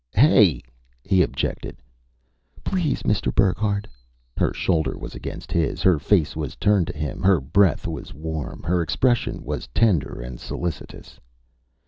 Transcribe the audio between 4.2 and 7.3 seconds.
Her shoulder was against his, her face was turned to him,